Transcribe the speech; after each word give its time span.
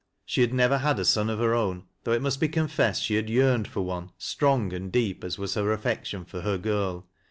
She 0.25 0.43
ha^l 0.47 0.51
never 0.51 0.79
had 0.79 0.97
a 0.97 1.05
son 1.05 1.29
of 1.29 1.37
her 1.37 1.53
own 1.53 1.83
though 2.05 2.11
it 2.11 2.23
must 2.23 2.39
be 2.39 2.47
confessed 2.49 3.03
she 3.03 3.13
had 3.13 3.29
yearned 3.29 3.67
for 3.67 3.83
duo 3.83 4.11
£trong 4.19 4.73
and 4.73 4.91
deep 4.91 5.23
as 5.23 5.37
was 5.37 5.53
her 5.53 5.71
affection 5.71 6.25
for 6.25 6.41
her 6.41 6.57
girl. 6.57 7.05